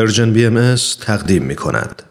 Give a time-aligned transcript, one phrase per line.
[0.00, 2.02] پرژن بی ام تقدیم می کند.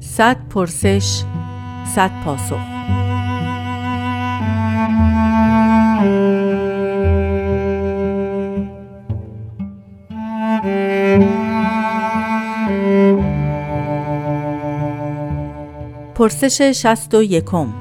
[0.00, 1.22] صد پرسش
[1.94, 2.58] صد پاسخ
[16.14, 17.79] پرسش شست و یکم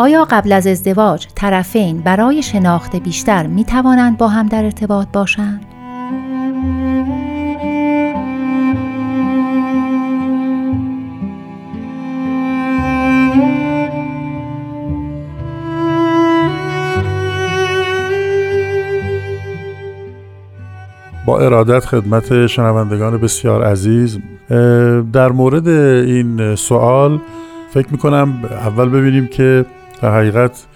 [0.00, 5.64] آیا قبل از ازدواج طرفین برای شناخت بیشتر می توانند با هم در ارتباط باشند؟
[21.26, 24.18] با ارادت خدمت شنوندگان بسیار عزیز
[25.12, 27.20] در مورد این سوال
[27.70, 29.64] فکر می‌کنم اول ببینیم که
[30.02, 30.66] در حقیقت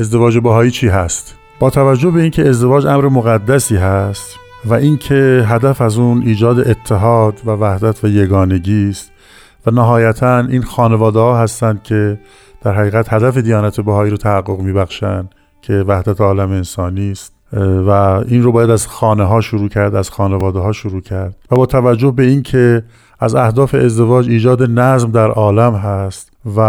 [0.00, 5.80] ازدواج باهایی چی هست؟ با توجه به اینکه ازدواج امر مقدسی هست و اینکه هدف
[5.80, 9.12] از اون ایجاد اتحاد و وحدت و یگانگی است
[9.66, 12.18] و نهایتا این خانواده ها هستند که
[12.62, 17.35] در حقیقت هدف دیانت بهایی رو تحقق میبخشند که وحدت عالم انسانی است.
[17.86, 17.90] و
[18.28, 21.36] این رو باید از خانه ها شروع کرد از خانواده ها شروع کرد.
[21.50, 22.82] و با توجه به اینکه
[23.20, 26.60] از اهداف ازدواج ایجاد نظم در عالم هست و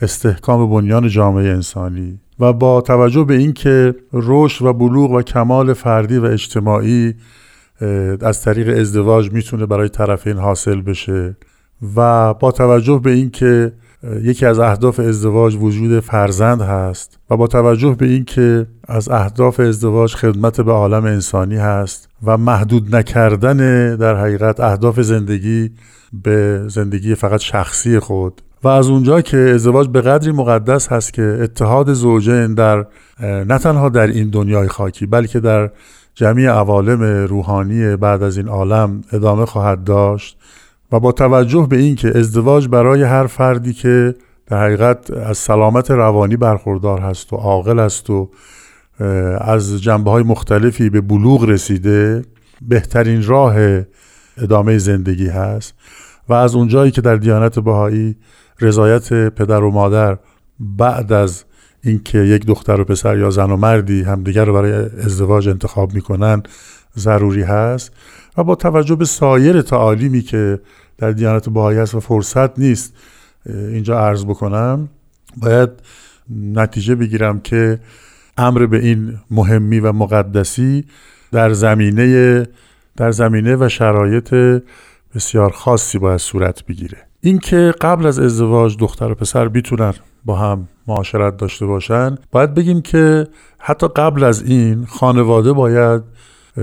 [0.00, 6.18] استحکام بنیان جامعه انسانی و با توجه به اینکه رشد و بلوغ و کمال فردی
[6.18, 7.14] و اجتماعی
[8.20, 11.36] از طریق ازدواج می‌تونه برای طرفین حاصل بشه
[11.96, 13.72] و با توجه به اینکه
[14.22, 20.14] یکی از اهداف ازدواج وجود فرزند هست و با توجه به اینکه از اهداف ازدواج
[20.14, 23.56] خدمت به عالم انسانی هست و محدود نکردن
[23.96, 25.70] در حقیقت اهداف زندگی
[26.22, 31.38] به زندگی فقط شخصی خود و از اونجا که ازدواج به قدری مقدس هست که
[31.42, 32.86] اتحاد زوجین در
[33.20, 35.70] نه تنها در این دنیای خاکی بلکه در
[36.14, 40.38] جمعی عوالم روحانی بعد از این عالم ادامه خواهد داشت.
[40.94, 44.14] و با توجه به اینکه ازدواج برای هر فردی که
[44.46, 48.30] در حقیقت از سلامت روانی برخوردار هست و عاقل است و
[49.40, 52.24] از جنبه های مختلفی به بلوغ رسیده
[52.68, 53.54] بهترین راه
[54.36, 55.74] ادامه زندگی هست
[56.28, 58.16] و از اونجایی که در دیانت بهایی
[58.60, 60.18] رضایت پدر و مادر
[60.60, 61.44] بعد از
[61.84, 64.72] اینکه یک دختر و پسر یا زن و مردی همدیگر رو برای
[65.04, 66.42] ازدواج انتخاب می‌کنن
[66.98, 67.92] ضروری هست
[68.38, 70.60] و با توجه به سایر تعالیمی که
[70.98, 72.94] در دیانت بهایی هست و فرصت نیست
[73.46, 74.88] اینجا عرض بکنم
[75.36, 75.70] باید
[76.54, 77.80] نتیجه بگیرم که
[78.38, 80.84] امر به این مهمی و مقدسی
[81.32, 82.46] در زمینه
[82.96, 84.34] در زمینه و شرایط
[85.14, 86.98] بسیار خاصی باید صورت بگیره.
[87.20, 92.18] اینکه قبل از ازدواج دختر و پسر بیتونن با هم معاشرت داشته باشن.
[92.32, 93.26] باید بگیم که
[93.58, 96.02] حتی قبل از این خانواده باید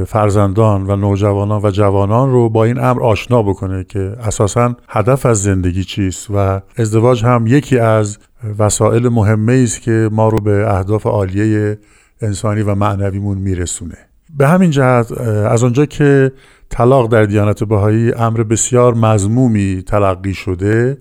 [0.07, 5.43] فرزندان و نوجوانان و جوانان رو با این امر آشنا بکنه که اساسا هدف از
[5.43, 8.17] زندگی چیست و ازدواج هم یکی از
[8.59, 11.79] وسایل مهمه است که ما رو به اهداف عالیه
[12.21, 13.97] انسانی و معنویمون میرسونه.
[14.37, 16.31] به همین جهت از آنجا که
[16.69, 20.97] طلاق در دیانت بهایی امر بسیار مزمومی تلقی شده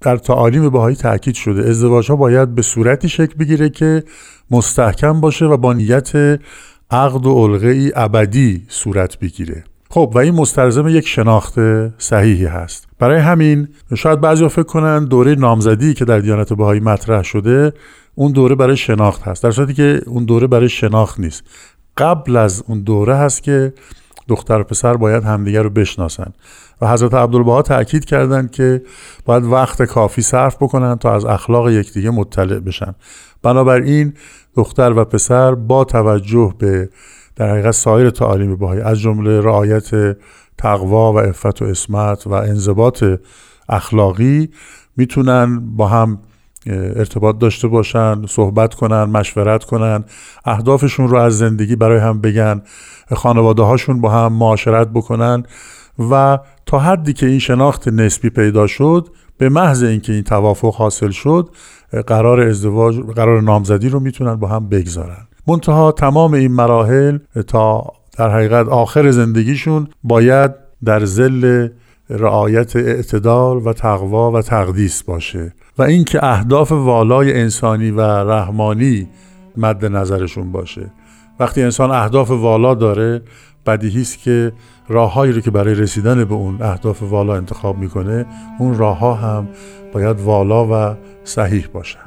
[0.00, 1.68] در تعالیم بهایی تاکید شده.
[1.68, 4.04] ازدواج ها باید به صورتی شکل بگیره که
[4.50, 6.12] مستحکم باشه و با نیت
[6.90, 9.64] عقد و ای ابدی صورت بگیره.
[9.90, 11.54] خب و این مستلزم یک شناخت
[11.98, 12.88] صحیحی هست.
[12.98, 17.72] برای همین شاید بعضی فکر کنن دوره نامزدی که در دیانت بهایی مطرح شده
[18.14, 19.42] اون دوره برای شناخت هست.
[19.42, 21.42] در صورتی که اون دوره برای شناخت نیست.
[21.96, 23.72] قبل از اون دوره هست که
[24.30, 26.32] دختر و پسر باید همدیگر رو بشناسن
[26.80, 28.82] و حضرت عبدالبها تاکید کردند که
[29.24, 32.94] باید وقت کافی صرف بکنن تا از اخلاق یکدیگه مطلع بشن.
[33.42, 34.14] بنابراین
[34.56, 36.88] دختر و پسر با توجه به
[37.36, 40.16] در حقیقت سایر تعالیم بهایی از جمله رعایت
[40.58, 43.04] تقوا و عفت و اسمت و انضباط
[43.68, 44.50] اخلاقی
[44.96, 46.18] می‌تونن با هم
[46.66, 50.04] ارتباط داشته باشن صحبت کنن مشورت کنن
[50.44, 52.62] اهدافشون رو از زندگی برای هم بگن
[53.14, 55.42] خانواده هاشون با هم معاشرت بکنن
[56.10, 59.08] و تا حدی که این شناخت نسبی پیدا شد
[59.38, 61.50] به محض اینکه این توافق حاصل شد
[62.06, 65.26] قرار ازدواج قرار نامزدی رو می‌تونن با هم بگذارن.
[65.46, 70.50] منتها تمام این مراحل تا در حقیقت آخر زندگیشون باید
[70.84, 71.68] در زل
[72.10, 79.08] رعایت اعتدال و تقوا و تقدیس باشه و اینکه اهداف والای انسانی و رحمانی
[79.56, 80.90] مد نظرشون باشه.
[81.40, 83.22] وقتی انسان اهداف والا داره
[83.66, 84.52] بدیهی است که
[84.88, 88.26] راههایی رو که برای رسیدن به اون اهداف والا انتخاب می‌کنه
[88.58, 89.48] اون راه ها هم
[89.92, 92.00] باید والا و صحیح باشن.